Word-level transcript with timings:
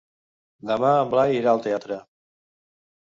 Demà 0.69 0.89
en 1.01 1.11
Blai 1.11 1.37
irà 1.39 1.51
al 1.51 1.61
teatre. 1.65 1.99